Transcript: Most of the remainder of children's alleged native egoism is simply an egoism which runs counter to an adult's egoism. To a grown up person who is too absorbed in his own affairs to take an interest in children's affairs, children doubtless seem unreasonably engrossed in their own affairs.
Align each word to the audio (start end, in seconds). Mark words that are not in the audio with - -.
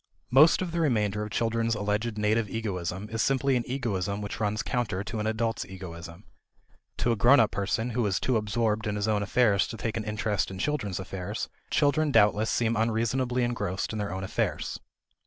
Most 0.31 0.63
of 0.63 0.71
the 0.71 0.79
remainder 0.79 1.21
of 1.21 1.29
children's 1.29 1.75
alleged 1.75 2.17
native 2.17 2.49
egoism 2.49 3.07
is 3.11 3.21
simply 3.21 3.55
an 3.55 3.63
egoism 3.67 4.19
which 4.19 4.39
runs 4.39 4.63
counter 4.63 5.03
to 5.03 5.19
an 5.19 5.27
adult's 5.27 5.63
egoism. 5.63 6.23
To 6.97 7.11
a 7.11 7.15
grown 7.15 7.39
up 7.39 7.51
person 7.51 7.91
who 7.91 8.03
is 8.07 8.19
too 8.19 8.35
absorbed 8.35 8.87
in 8.87 8.95
his 8.95 9.07
own 9.07 9.21
affairs 9.21 9.67
to 9.67 9.77
take 9.77 9.97
an 9.97 10.03
interest 10.03 10.49
in 10.49 10.57
children's 10.57 10.99
affairs, 10.99 11.49
children 11.69 12.09
doubtless 12.11 12.49
seem 12.49 12.75
unreasonably 12.75 13.43
engrossed 13.43 13.93
in 13.93 13.99
their 13.99 14.11
own 14.11 14.23
affairs. 14.23 14.79